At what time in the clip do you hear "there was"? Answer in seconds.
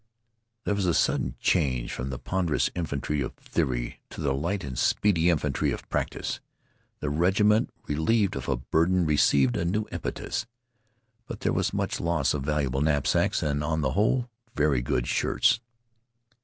0.63-0.97, 11.41-11.71